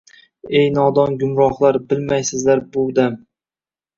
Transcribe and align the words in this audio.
—Ey, 0.59 0.69
nodon 0.77 1.17
gumrohlar, 1.23 1.77
bilmaysiz 1.91 2.47
bu 2.77 2.87
dam 3.01 3.21